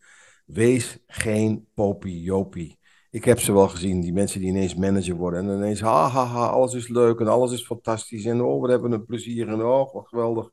Wees 0.46 0.98
geen 1.08 1.68
popiopie. 1.74 2.80
Ik 3.10 3.26
heb 3.26 3.40
ze 3.40 3.54
wel 3.54 3.68
gezien, 3.68 4.02
die 4.02 4.14
mensen 4.14 4.40
die 4.40 4.50
ineens 4.50 4.76
manager 4.76 5.16
worden. 5.16 5.50
En 5.50 5.56
ineens, 5.58 5.82
ha, 5.82 6.08
ha, 6.08 6.26
ha, 6.26 6.48
alles 6.48 6.74
is 6.74 6.88
leuk 6.88 7.20
en 7.20 7.28
alles 7.28 7.52
is 7.52 7.66
fantastisch. 7.66 8.26
En 8.26 8.42
oh, 8.42 8.62
we 8.64 8.70
hebben 8.70 8.92
een 8.92 9.06
plezier 9.06 9.48
en 9.48 9.64
oh, 9.64 9.94
wat 9.94 10.08
geweldig. 10.08 10.50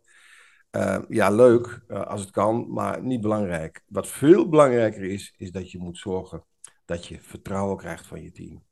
Uh, 0.70 0.98
ja, 1.08 1.30
leuk 1.30 1.80
uh, 1.88 2.06
als 2.06 2.20
het 2.20 2.30
kan, 2.30 2.72
maar 2.72 3.02
niet 3.02 3.20
belangrijk. 3.20 3.82
Wat 3.86 4.08
veel 4.08 4.48
belangrijker 4.48 5.02
is, 5.02 5.34
is 5.36 5.50
dat 5.50 5.70
je 5.70 5.78
moet 5.78 5.98
zorgen 5.98 6.44
dat 6.84 7.06
je 7.06 7.20
vertrouwen 7.20 7.76
krijgt 7.76 8.06
van 8.06 8.22
je 8.22 8.32
team. 8.32 8.62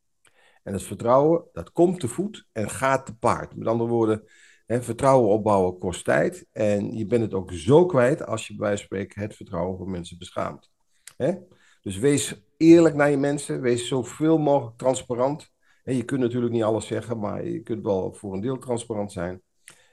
En 0.62 0.72
het 0.72 0.82
vertrouwen, 0.82 1.44
dat 1.52 1.72
komt 1.72 2.00
te 2.00 2.08
voet 2.08 2.46
en 2.52 2.70
gaat 2.70 3.06
te 3.06 3.16
paard. 3.16 3.56
Met 3.56 3.68
andere 3.68 3.90
woorden, 3.90 4.24
hè, 4.66 4.82
vertrouwen 4.82 5.30
opbouwen 5.30 5.78
kost 5.78 6.04
tijd. 6.04 6.46
En 6.52 6.96
je 6.96 7.06
bent 7.06 7.22
het 7.22 7.34
ook 7.34 7.52
zo 7.52 7.86
kwijt 7.86 8.26
als 8.26 8.46
je 8.46 8.56
bij 8.56 8.66
wijze 8.66 8.86
van 8.86 8.86
spreken 8.86 9.22
het 9.22 9.36
vertrouwen 9.36 9.78
van 9.78 9.90
mensen 9.90 10.18
beschaamt. 10.18 10.70
Hè? 11.16 11.34
Dus 11.82 11.98
wees 11.98 12.42
eerlijk 12.56 12.94
naar 12.94 13.10
je 13.10 13.16
mensen. 13.16 13.60
Wees 13.60 13.88
zoveel 13.88 14.38
mogelijk 14.38 14.76
transparant. 14.76 15.50
Je 15.84 16.04
kunt 16.04 16.20
natuurlijk 16.20 16.52
niet 16.52 16.62
alles 16.62 16.86
zeggen, 16.86 17.18
maar 17.18 17.46
je 17.46 17.62
kunt 17.62 17.84
wel 17.84 18.12
voor 18.12 18.34
een 18.34 18.40
deel 18.40 18.58
transparant 18.58 19.12
zijn. 19.12 19.42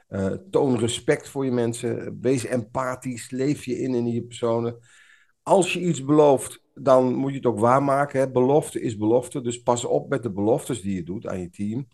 Uh, 0.09 0.33
toon 0.51 0.77
respect 0.77 1.29
voor 1.29 1.45
je 1.45 1.51
mensen. 1.51 2.17
Wees 2.21 2.45
empathisch. 2.45 3.29
Leef 3.29 3.65
je 3.65 3.77
in 3.77 3.93
in 3.93 4.07
je 4.07 4.23
personen. 4.23 4.79
Als 5.43 5.73
je 5.73 5.79
iets 5.79 6.03
belooft, 6.05 6.61
dan 6.81 7.13
moet 7.13 7.31
je 7.31 7.38
het 7.38 7.45
ook 7.45 7.59
waarmaken. 7.59 8.19
Hè. 8.19 8.31
Belofte 8.31 8.81
is 8.81 8.98
belofte. 8.98 9.41
Dus 9.41 9.62
pas 9.62 9.86
op 9.86 10.09
met 10.09 10.24
de 10.24 10.31
beloftes 10.31 10.81
die 10.81 10.95
je 10.95 11.03
doet 11.03 11.27
aan 11.27 11.39
je 11.39 11.50
team. 11.50 11.88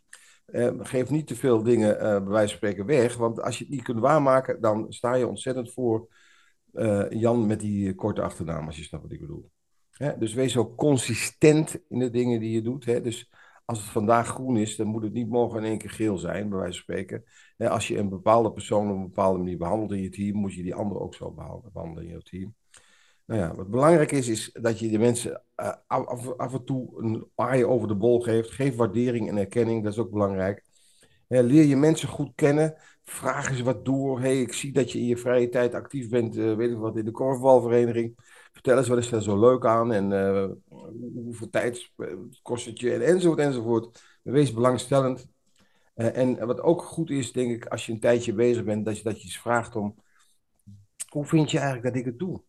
Uh, 0.47 0.71
geef 0.79 1.09
niet 1.09 1.27
te 1.27 1.35
veel 1.35 1.63
dingen, 1.63 1.95
uh, 1.95 1.99
bij 1.99 2.23
wijze 2.23 2.47
van 2.47 2.57
spreken, 2.57 2.85
weg. 2.85 3.17
Want 3.17 3.41
als 3.41 3.57
je 3.57 3.63
het 3.63 3.73
niet 3.73 3.83
kunt 3.83 3.99
waarmaken, 3.99 4.61
dan 4.61 4.85
sta 4.93 5.13
je 5.13 5.27
ontzettend 5.27 5.73
voor 5.73 6.07
Eh, 6.75 7.09
Jan 7.09 7.47
met 7.47 7.59
die 7.59 7.95
korte 7.95 8.21
achternaam, 8.21 8.65
als 8.65 8.77
je 8.77 8.83
snapt 8.83 9.03
wat 9.03 9.11
ik 9.11 9.19
bedoel. 9.19 9.51
Hè? 9.91 10.17
Dus 10.17 10.33
wees 10.33 10.57
ook 10.57 10.77
consistent 10.77 11.79
in 11.89 11.99
de 11.99 12.09
dingen 12.09 12.39
die 12.39 12.51
je 12.51 12.61
doet. 12.61 12.85
Hè? 12.85 13.01
Dus 13.01 13.31
als 13.65 13.79
het 13.79 13.87
vandaag 13.87 14.27
groen 14.27 14.57
is, 14.57 14.75
dan 14.75 14.87
moet 14.87 15.03
het 15.03 15.13
niet 15.13 15.29
morgen 15.29 15.59
in 15.59 15.65
één 15.65 15.77
keer 15.77 15.89
geel 15.89 16.17
zijn, 16.17 16.49
bij 16.49 16.57
wijze 16.57 16.73
van 16.73 16.81
spreken. 16.81 17.23
Als 17.57 17.87
je 17.87 17.97
een 17.97 18.09
bepaalde 18.09 18.51
persoon 18.51 18.89
op 18.89 18.95
een 18.95 19.01
bepaalde 19.01 19.37
manier 19.37 19.57
behandelt 19.57 19.91
in 19.91 20.01
je 20.01 20.09
team, 20.09 20.37
moet 20.37 20.53
je 20.53 20.63
die 20.63 20.75
andere 20.75 20.99
ook 20.99 21.15
zo 21.15 21.31
behandelen 21.73 22.03
in 22.03 22.15
je 22.15 22.21
team. 22.21 22.55
Nou 23.25 23.41
ja, 23.41 23.55
wat 23.55 23.69
belangrijk 23.69 24.11
is, 24.11 24.27
is 24.27 24.49
dat 24.53 24.79
je 24.79 24.89
de 24.89 24.97
mensen 24.97 25.43
uh, 25.61 25.73
af, 25.87 26.37
af, 26.37 26.53
en 26.53 26.65
toe 26.65 27.03
een 27.03 27.27
aai 27.35 27.65
over 27.65 27.87
de 27.87 27.95
bol 27.95 28.21
geeft. 28.21 28.51
Geef 28.51 28.75
waardering 28.75 29.29
en 29.29 29.37
erkenning, 29.37 29.83
dat 29.83 29.93
is 29.93 29.99
ook 29.99 30.11
belangrijk. 30.11 30.63
leer 31.27 31.63
je 31.63 31.75
mensen 31.75 32.07
goed 32.07 32.31
kennen. 32.35 32.75
Vraag 33.03 33.49
eens 33.49 33.61
wat 33.61 33.85
door. 33.85 34.19
hey, 34.19 34.41
ik 34.41 34.53
zie 34.53 34.73
dat 34.73 34.91
je 34.91 34.99
in 34.99 35.05
je 35.05 35.17
vrije 35.17 35.49
tijd 35.49 35.73
actief 35.73 36.09
bent, 36.09 36.37
uh, 36.37 36.55
weet 36.55 36.71
ik 36.71 36.77
wat, 36.77 36.97
in 36.97 37.05
de 37.05 37.11
korfbalvereniging. 37.11 38.15
Vertel 38.51 38.77
eens, 38.77 38.87
wat 38.87 38.97
is 38.97 39.09
daar 39.09 39.21
zo 39.21 39.39
leuk 39.39 39.65
aan? 39.65 39.91
En 39.91 40.11
uh, 40.11 40.49
hoeveel 41.13 41.49
tijd 41.49 41.91
kost 42.41 42.65
het 42.65 42.79
je? 42.79 42.93
En, 42.93 43.01
enzovoort, 43.01 43.39
enzovoort. 43.39 44.03
Wees 44.23 44.53
belangstellend. 44.53 45.27
en 45.95 46.45
wat 46.45 46.61
ook 46.61 46.81
goed 46.81 47.09
is, 47.09 47.31
denk 47.31 47.51
ik, 47.51 47.65
als 47.65 47.85
je 47.85 47.91
een 47.91 47.99
tijdje 47.99 48.33
bezig 48.33 48.63
bent, 48.63 48.85
dat 48.85 48.97
je, 48.97 49.03
dat 49.03 49.17
je 49.17 49.23
eens 49.23 49.39
vraagt 49.39 49.75
om... 49.75 49.95
Hoe 51.09 51.25
vind 51.25 51.51
je 51.51 51.57
eigenlijk 51.57 51.87
dat 51.87 51.95
ik 52.01 52.05
het 52.05 52.19
doe? 52.19 52.43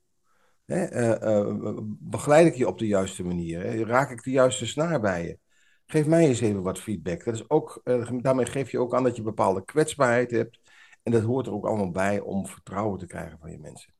Hè, 0.67 0.85
eh, 0.85 1.39
eh, 1.39 1.79
begeleid 1.85 2.47
ik 2.47 2.55
je 2.55 2.69
op 2.69 2.79
de 2.79 2.87
juiste 2.87 3.25
manier? 3.25 3.63
Hè? 3.63 3.85
Raak 3.85 4.11
ik 4.11 4.23
de 4.23 4.31
juiste 4.31 4.67
snaar 4.67 5.01
bij 5.01 5.27
je? 5.27 5.39
Geef 5.87 6.07
mij 6.07 6.27
eens 6.27 6.41
even 6.41 6.63
wat 6.63 6.79
feedback. 6.79 7.25
Dat 7.25 7.35
is 7.35 7.51
ook, 7.51 7.81
uh, 7.85 8.11
daarmee 8.21 8.47
geef 8.47 8.71
je 8.71 8.79
ook 8.79 8.95
aan 8.95 9.03
dat 9.03 9.17
je 9.17 9.23
bepaalde 9.23 9.65
kwetsbaarheid 9.65 10.31
hebt. 10.31 10.61
En 11.03 11.13
dat 11.13 11.23
hoort 11.23 11.47
er 11.47 11.53
ook 11.53 11.67
allemaal 11.67 11.91
bij 11.91 12.21
om 12.21 12.47
vertrouwen 12.47 12.99
te 12.99 13.07
krijgen 13.07 13.39
van 13.39 13.51
je 13.51 13.59
mensen. 13.59 13.93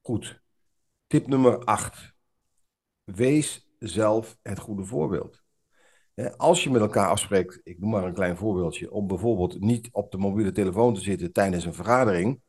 Goed. 0.00 0.42
Tip 1.06 1.26
nummer 1.26 1.64
8. 1.64 2.14
Wees 3.04 3.68
zelf 3.78 4.38
het 4.42 4.58
goede 4.58 4.84
voorbeeld. 4.84 5.42
Als 6.36 6.64
je 6.64 6.70
met 6.70 6.80
elkaar 6.80 7.08
afspreekt, 7.08 7.60
ik 7.64 7.78
noem 7.78 7.90
maar 7.90 8.04
een 8.04 8.14
klein 8.14 8.36
voorbeeldje, 8.36 8.90
om 8.90 9.06
bijvoorbeeld 9.06 9.60
niet 9.60 9.88
op 9.92 10.10
de 10.10 10.18
mobiele 10.18 10.52
telefoon 10.52 10.94
te 10.94 11.00
zitten 11.00 11.32
tijdens 11.32 11.64
een 11.64 11.74
vergadering, 11.74 12.40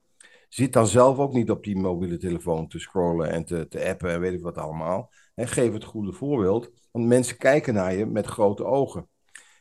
Zit 0.49 0.73
dan 0.73 0.87
zelf 0.87 1.17
ook 1.17 1.33
niet 1.33 1.49
op 1.49 1.63
die 1.63 1.77
mobiele 1.77 2.17
telefoon 2.17 2.67
te 2.67 2.79
scrollen 2.79 3.29
en 3.29 3.45
te, 3.45 3.67
te 3.67 3.85
appen 3.89 4.11
en 4.11 4.19
weet 4.19 4.33
ik 4.33 4.41
wat 4.41 4.57
allemaal. 4.57 5.11
En 5.35 5.47
geef 5.47 5.73
het 5.73 5.83
goede 5.83 6.13
voorbeeld, 6.13 6.71
want 6.91 7.05
mensen 7.05 7.37
kijken 7.37 7.73
naar 7.73 7.93
je 7.93 8.05
met 8.05 8.25
grote 8.25 8.65
ogen. 8.65 9.09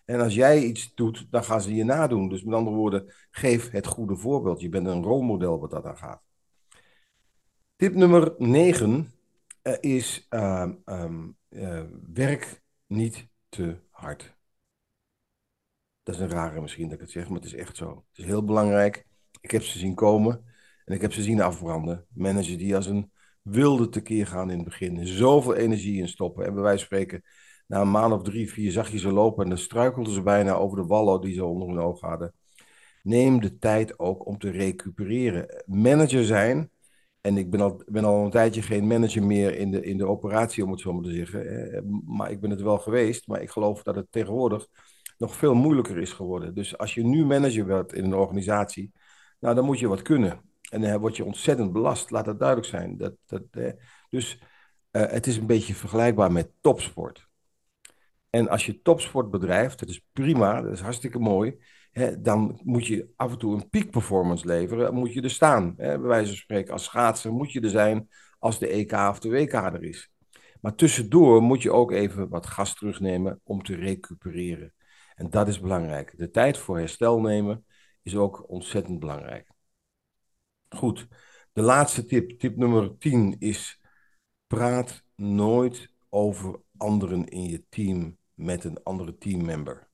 En 0.05 0.21
als 0.21 0.35
jij 0.35 0.63
iets 0.63 0.95
doet, 0.95 1.27
dan 1.31 1.45
gaan 1.45 1.61
ze 1.61 1.75
je 1.75 1.85
nadoen. 1.85 2.29
Dus 2.29 2.43
met 2.43 2.55
andere 2.55 2.77
woorden, 2.77 3.15
geef 3.31 3.71
het 3.71 3.87
goede 3.87 4.17
voorbeeld. 4.17 4.61
Je 4.61 4.69
bent 4.69 4.87
een 4.87 5.03
rolmodel 5.03 5.61
wat 5.61 5.71
dat 5.71 5.85
aan 5.85 5.97
gaat. 5.97 6.23
Tip 7.77 7.95
nummer 7.95 8.35
9 8.39 8.91
uh, 9.63 9.73
eh, 9.73 9.79
is 9.81 10.27
uh, 10.31 10.69
um, 10.85 11.37
uh, 11.49 11.83
werk 12.13 12.63
niet 12.87 13.29
te 13.49 13.79
hard. 13.91 14.37
Dat 16.03 16.15
is 16.15 16.21
een 16.21 16.31
rare 16.31 16.61
misschien 16.61 16.85
dat 16.85 16.95
ik 16.95 17.01
het 17.01 17.11
zeg, 17.11 17.29
maar 17.29 17.37
het 17.37 17.47
is 17.47 17.55
echt 17.55 17.77
zo. 17.77 18.05
Het 18.09 18.19
is 18.19 18.25
heel 18.25 18.45
belangrijk. 18.45 19.07
Ik 19.41 19.51
heb 19.51 19.63
ze 19.63 19.79
zien 19.79 19.95
komen. 19.95 20.45
En 20.89 20.95
ik 20.95 21.01
heb 21.01 21.13
ze 21.13 21.23
zien 21.23 21.41
afbranden. 21.41 22.07
Managers 22.15 22.57
die 22.57 22.77
als 22.77 22.87
een 22.87 23.13
wilde 23.43 23.89
tekeer 23.89 24.27
gaan 24.27 24.51
in 24.51 24.57
het 24.57 24.69
begin. 24.69 25.07
Zoveel 25.07 25.55
energie 25.55 26.01
in 26.01 26.09
stoppen. 26.09 26.45
En 26.45 26.55
bij 26.55 26.63
wijze 26.63 26.79
van 26.79 26.87
spreken, 26.87 27.23
na 27.67 27.81
een 27.81 27.91
maand 27.91 28.13
of 28.13 28.23
drie, 28.23 28.53
vier 28.53 28.73
zag 28.73 28.89
je 28.91 28.99
ze 28.99 29.13
lopen. 29.13 29.43
En 29.43 29.49
dan 29.49 29.59
struikelden 29.59 30.13
ze 30.13 30.23
bijna 30.23 30.53
over 30.53 30.79
de 30.79 30.87
wallen 30.87 31.21
die 31.21 31.35
ze 31.35 31.45
onder 31.45 31.69
hun 31.69 31.79
ogen 31.79 32.09
hadden. 32.09 32.35
Neem 33.03 33.41
de 33.41 33.59
tijd 33.59 33.99
ook 33.99 34.27
om 34.27 34.39
te 34.39 34.51
recupereren. 34.51 35.63
Manager 35.67 36.25
zijn. 36.25 36.71
En 37.21 37.37
ik 37.37 37.51
ben 37.51 37.61
al, 37.61 37.83
ben 37.87 38.05
al 38.05 38.25
een 38.25 38.31
tijdje 38.31 38.63
geen 38.63 38.87
manager 38.87 39.23
meer 39.23 39.57
in 39.57 39.71
de, 39.71 39.83
in 39.83 39.97
de 39.97 40.07
operatie, 40.07 40.65
om 40.65 40.71
het 40.71 40.81
zo 40.81 40.93
maar 40.93 41.05
te 41.05 41.13
zeggen. 41.13 42.03
Maar 42.07 42.31
ik 42.31 42.41
ben 42.41 42.51
het 42.51 42.61
wel 42.61 42.79
geweest. 42.79 43.27
Maar 43.27 43.43
ik 43.43 43.51
geloof 43.51 43.83
dat 43.83 43.95
het 43.95 44.07
tegenwoordig 44.11 44.67
nog 45.19 45.37
veel 45.37 45.55
moeilijker 45.55 45.99
is 45.99 46.13
geworden. 46.13 46.55
Dus 46.55 46.79
als 46.79 46.95
je 46.95 47.05
nu 47.05 47.25
manager 47.25 47.67
wordt 47.67 47.93
in 47.95 48.05
een 48.05 48.15
organisatie, 48.15 48.93
nou, 49.41 49.55
dan 49.55 49.65
moet 49.65 49.79
je 49.79 49.89
wat 49.89 50.03
kunnen. 50.03 50.48
En 50.69 50.81
dan 50.81 50.99
word 50.99 51.17
je 51.17 51.25
ontzettend 51.25 51.73
belast, 51.73 52.11
laat 52.11 52.25
dat 52.25 52.39
duidelijk 52.39 52.69
zijn. 52.69 52.97
Dat, 52.97 53.15
dat, 53.27 53.43
dus 54.09 54.39
uh, 54.93 55.03
het 55.11 55.27
is 55.27 55.37
een 55.37 55.47
beetje 55.47 55.75
vergelijkbaar 55.75 56.33
met 56.33 56.51
topsport. 56.61 57.29
En 58.31 58.49
als 58.49 58.67
je 58.67 58.83
topsport 58.83 59.31
bedrijft, 59.31 59.79
dat 59.79 59.89
is 59.89 60.05
prima, 60.13 60.63
dat 60.63 60.73
is 60.73 60.81
hartstikke 60.81 61.19
mooi. 61.19 61.57
Hè, 61.91 62.21
dan 62.21 62.61
moet 62.65 62.87
je 62.87 63.13
af 63.17 63.33
en 63.33 63.39
toe 63.39 63.55
een 63.55 63.69
peak-performance 63.69 64.47
leveren. 64.47 64.95
Moet 64.95 65.13
je 65.13 65.23
er 65.23 65.31
staan. 65.31 65.75
Hè, 65.77 65.99
bij 65.99 66.09
wijze 66.09 66.27
van 66.27 66.37
spreken, 66.37 66.73
als 66.73 66.85
schaatser 66.85 67.33
moet 67.33 67.53
je 67.53 67.61
er 67.61 67.71
zijn 67.71 68.09
als 68.39 68.59
de 68.59 68.67
EK 68.67 68.93
of 68.93 69.19
de 69.19 69.31
WK 69.31 69.53
er 69.53 69.83
is. 69.83 70.11
Maar 70.61 70.75
tussendoor 70.75 71.43
moet 71.43 71.63
je 71.63 71.73
ook 71.73 71.93
even 71.93 72.29
wat 72.29 72.47
gas 72.47 72.75
terugnemen 72.75 73.41
om 73.43 73.63
te 73.63 73.75
recupereren. 73.75 74.75
En 75.15 75.31
dat 75.31 75.49
is 75.49 75.61
belangrijk. 75.61 76.15
De 76.17 76.31
tijd 76.31 76.59
voor 76.59 76.79
herstel 76.79 77.21
nemen 77.21 77.65
is 78.03 78.17
ook 78.17 78.51
ontzettend 78.51 78.99
belangrijk. 78.99 79.51
Goed, 80.69 81.09
de 81.53 81.63
laatste 81.63 82.05
tip, 82.05 82.39
tip 82.39 82.57
nummer 82.57 82.99
10 82.99 83.37
is: 83.39 83.81
praat 84.47 85.05
nooit 85.17 85.93
over 86.09 86.61
anderen 86.77 87.27
in 87.27 87.45
je 87.45 87.65
team 87.69 88.19
met 88.35 88.65
een 88.65 88.83
andere 88.83 89.19
teammember. 89.19 89.89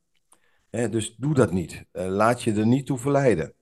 dus 0.71 1.17
doe 1.17 1.35
dat 1.35 1.53
niet. 1.53 1.85
Uh, 1.93 2.07
laat 2.07 2.43
je 2.43 2.53
er 2.53 2.67
niet 2.67 2.87
toe 2.87 2.99
verleiden. 2.99 3.55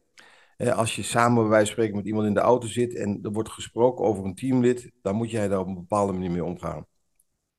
als 0.56 0.96
je 0.96 1.02
samen 1.02 1.42
bij 1.42 1.50
wijze 1.50 1.64
van 1.64 1.72
spreken 1.74 1.96
met 1.96 2.06
iemand 2.06 2.26
in 2.26 2.34
de 2.34 2.40
auto 2.40 2.66
zit 2.66 2.94
en 2.94 3.18
er 3.22 3.32
wordt 3.32 3.50
gesproken 3.50 4.04
over 4.04 4.24
een 4.24 4.34
teamlid, 4.34 4.90
dan 5.02 5.14
moet 5.16 5.30
jij 5.30 5.48
daar 5.48 5.60
op 5.60 5.66
een 5.66 5.74
bepaalde 5.74 6.12
manier 6.12 6.30
mee 6.30 6.44
omgaan. 6.44 6.86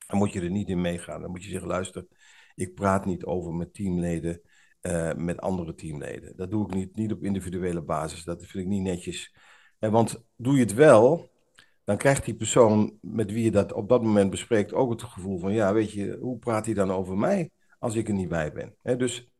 Dan 0.07 0.17
moet 0.17 0.33
je 0.33 0.41
er 0.41 0.49
niet 0.49 0.69
in 0.69 0.81
meegaan. 0.81 1.21
Dan 1.21 1.31
moet 1.31 1.43
je 1.43 1.49
zeggen: 1.49 1.67
luister, 1.67 2.07
ik 2.55 2.73
praat 2.73 3.05
niet 3.05 3.25
over 3.25 3.53
met 3.53 3.73
teamleden 3.73 4.41
uh, 4.87 5.13
met 5.13 5.41
andere 5.41 5.75
teamleden. 5.75 6.35
Dat 6.35 6.51
doe 6.51 6.67
ik 6.67 6.73
niet, 6.73 6.95
niet 6.95 7.11
op 7.11 7.23
individuele 7.23 7.81
basis. 7.81 8.23
Dat 8.23 8.45
vind 8.45 8.63
ik 8.63 8.69
niet 8.69 8.81
netjes. 8.81 9.35
En 9.79 9.91
want 9.91 10.23
doe 10.35 10.53
je 10.53 10.59
het 10.59 10.73
wel, 10.73 11.31
dan 11.83 11.97
krijgt 11.97 12.25
die 12.25 12.35
persoon 12.35 12.97
met 13.01 13.31
wie 13.31 13.43
je 13.43 13.51
dat 13.51 13.73
op 13.73 13.89
dat 13.89 14.03
moment 14.03 14.29
bespreekt 14.29 14.73
ook 14.73 14.91
het 14.91 15.03
gevoel 15.03 15.39
van, 15.39 15.53
ja, 15.53 15.73
weet 15.73 15.91
je, 15.91 16.17
hoe 16.21 16.37
praat 16.37 16.65
hij 16.65 16.73
dan 16.73 16.91
over 16.91 17.17
mij 17.17 17.51
als 17.79 17.95
ik 17.95 18.07
er 18.07 18.13
niet 18.13 18.29
bij 18.29 18.51
ben? 18.51 18.97
dus 18.97 19.31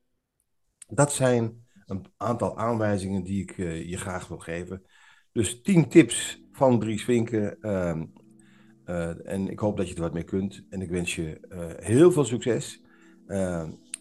dat 0.87 1.13
zijn 1.13 1.65
een 1.85 2.05
aantal 2.17 2.57
aanwijzingen 2.57 3.23
die 3.23 3.41
ik 3.41 3.57
uh, 3.57 3.89
je 3.89 3.97
graag 3.97 4.27
wil 4.27 4.37
geven. 4.37 4.83
Dus 5.31 5.61
tien 5.61 5.89
tips 5.89 6.43
van 6.51 6.79
Dries 6.79 7.03
Vinken. 7.03 7.57
Uh, 7.61 9.27
en 9.27 9.47
ik 9.49 9.59
hoop 9.59 9.77
dat 9.77 9.87
je 9.89 9.95
er 9.95 10.01
wat 10.01 10.13
mee 10.13 10.23
kunt. 10.23 10.65
En 10.69 10.81
ik 10.81 10.89
wens 10.89 11.15
je 11.15 11.39
heel 11.79 12.11
veel 12.11 12.25
succes. 12.25 12.81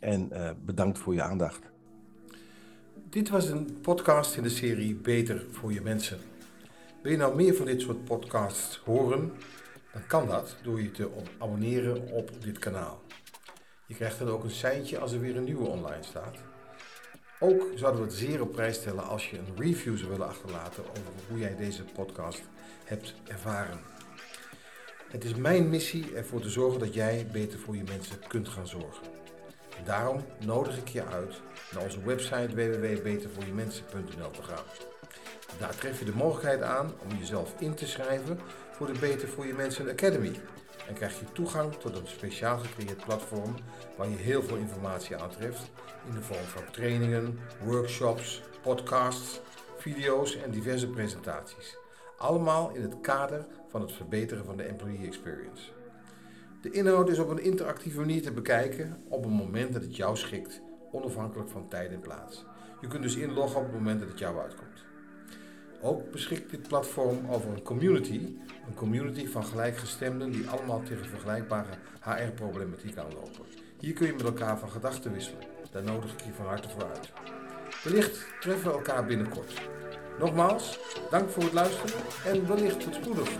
En 0.02 0.30
bedankt 0.64 0.98
voor 0.98 1.14
je 1.14 1.22
aandacht. 1.22 1.60
Dit 2.94 3.28
was 3.28 3.48
een 3.48 3.80
podcast 3.80 4.36
in 4.36 4.42
de 4.42 4.48
serie 4.48 4.94
Beter 4.94 5.44
voor 5.50 5.72
je 5.72 5.80
mensen. 5.80 6.18
Wil 7.02 7.12
je 7.12 7.18
nou 7.18 7.34
meer 7.34 7.54
van 7.54 7.66
dit 7.66 7.80
soort 7.80 8.04
podcasts 8.04 8.76
horen? 8.84 9.32
Dan 9.92 10.06
kan 10.06 10.26
dat 10.26 10.56
door 10.62 10.82
je 10.82 10.90
te 10.90 11.10
abonneren 11.38 12.10
op 12.10 12.30
dit 12.42 12.58
kanaal. 12.58 13.02
Je 13.86 13.94
krijgt 13.94 14.18
dan 14.18 14.28
ook 14.28 14.44
een 14.44 14.50
seintje 14.50 14.98
als 14.98 15.12
er 15.12 15.20
weer 15.20 15.36
een 15.36 15.44
nieuwe 15.44 15.66
online 15.66 16.02
staat. 16.02 16.36
Ook 17.40 17.62
zouden 17.74 18.00
we 18.00 18.06
het 18.06 18.16
zeer 18.16 18.40
op 18.40 18.52
prijs 18.52 18.76
stellen 18.76 19.04
als 19.04 19.30
je 19.30 19.38
een 19.38 19.56
review 19.56 19.96
zou 19.96 20.10
willen 20.10 20.28
achterlaten 20.28 20.84
over 20.90 21.12
hoe 21.28 21.38
jij 21.38 21.56
deze 21.56 21.84
podcast 21.84 22.42
hebt 22.84 23.14
ervaren. 23.26 23.78
Het 25.08 25.24
is 25.24 25.34
mijn 25.34 25.68
missie 25.68 26.14
ervoor 26.14 26.40
te 26.40 26.50
zorgen 26.50 26.80
dat 26.80 26.94
jij 26.94 27.26
beter 27.32 27.58
voor 27.58 27.76
je 27.76 27.84
mensen 27.84 28.16
kunt 28.28 28.48
gaan 28.48 28.68
zorgen. 28.68 29.06
Daarom 29.84 30.24
nodig 30.44 30.76
ik 30.76 30.88
je 30.88 31.04
uit 31.04 31.40
naar 31.72 31.82
onze 31.82 32.02
website 32.04 32.54
www.betervoorjemensen.nl 32.54 34.30
te 34.30 34.42
gaan. 34.42 34.64
Daar 35.58 35.74
tref 35.74 35.98
je 35.98 36.04
de 36.04 36.14
mogelijkheid 36.14 36.62
aan 36.62 36.92
om 37.02 37.18
jezelf 37.18 37.54
in 37.58 37.74
te 37.74 37.86
schrijven 37.86 38.38
voor 38.70 38.86
de 38.86 38.98
Beter 38.98 39.28
voor 39.28 39.46
je 39.46 39.54
Mensen 39.54 39.90
Academy. 39.90 40.40
En 40.88 40.94
krijg 40.94 41.18
je 41.18 41.32
toegang 41.32 41.74
tot 41.74 41.96
een 41.96 42.06
speciaal 42.06 42.58
gecreëerd 42.58 43.04
platform 43.04 43.54
waar 43.96 44.08
je 44.08 44.16
heel 44.16 44.42
veel 44.42 44.56
informatie 44.56 45.16
aantreft 45.16 45.70
in 46.08 46.14
de 46.14 46.22
vorm 46.22 46.44
van 46.44 46.62
trainingen, 46.70 47.38
workshops, 47.64 48.42
podcasts, 48.62 49.40
video's 49.76 50.36
en 50.36 50.50
diverse 50.50 50.88
presentaties. 50.88 51.76
Allemaal 52.16 52.70
in 52.70 52.82
het 52.82 53.00
kader 53.00 53.46
van 53.68 53.80
het 53.80 53.92
verbeteren 53.92 54.44
van 54.44 54.56
de 54.56 54.62
employee 54.62 55.06
experience. 55.06 55.81
De 56.62 56.70
inhoud 56.70 57.08
is 57.08 57.18
op 57.18 57.28
een 57.28 57.42
interactieve 57.42 57.98
manier 57.98 58.22
te 58.22 58.32
bekijken 58.32 58.96
op 59.08 59.24
een 59.24 59.32
moment 59.32 59.72
dat 59.72 59.82
het 59.82 59.96
jou 59.96 60.16
schikt, 60.16 60.60
onafhankelijk 60.92 61.50
van 61.50 61.68
tijd 61.68 61.92
en 61.92 62.00
plaats. 62.00 62.44
Je 62.80 62.86
kunt 62.86 63.02
dus 63.02 63.16
inloggen 63.16 63.60
op 63.60 63.66
het 63.66 63.74
moment 63.74 64.00
dat 64.00 64.08
het 64.08 64.18
jou 64.18 64.38
uitkomt. 64.38 64.84
Ook 65.80 66.10
beschikt 66.10 66.50
dit 66.50 66.68
platform 66.68 67.18
over 67.30 67.50
een 67.50 67.62
community, 67.62 68.36
een 68.66 68.74
community 68.74 69.26
van 69.26 69.44
gelijkgestemden 69.44 70.30
die 70.30 70.48
allemaal 70.48 70.82
tegen 70.82 71.06
vergelijkbare 71.06 71.70
HR-problematiek 72.00 72.96
aanlopen. 72.96 73.44
Hier 73.78 73.92
kun 73.92 74.06
je 74.06 74.12
met 74.12 74.22
elkaar 74.22 74.58
van 74.58 74.70
gedachten 74.70 75.12
wisselen. 75.12 75.46
Daar 75.70 75.82
nodig 75.82 76.12
ik 76.12 76.20
je 76.20 76.32
van 76.32 76.46
harte 76.46 76.68
voor 76.68 76.84
uit. 76.84 77.12
Wellicht 77.84 78.26
treffen 78.40 78.70
we 78.70 78.76
elkaar 78.76 79.06
binnenkort. 79.06 79.68
Nogmaals, 80.18 80.78
dank 81.10 81.30
voor 81.30 81.42
het 81.42 81.52
luisteren 81.52 82.00
en 82.24 82.46
wellicht 82.46 82.80
tot 82.80 82.94
spoedig. 82.94 83.30